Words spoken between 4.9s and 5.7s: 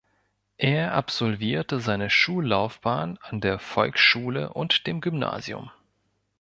Gymnasium.